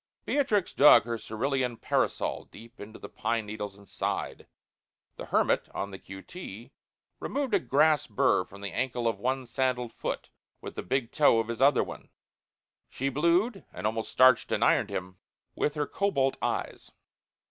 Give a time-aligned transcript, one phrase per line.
[0.25, 4.47] Beatrix dug her cerulean parasol deep into the pine needles and sighed.
[5.15, 6.23] The hermit, on the q.
[6.23, 6.71] t.,
[7.19, 11.37] removed a grass burr from the ankle of one sandalled foot with the big toe
[11.39, 12.09] of his other one.
[12.89, 15.17] She blued and almost starched and ironed him
[15.53, 16.89] with her cobalt eyes.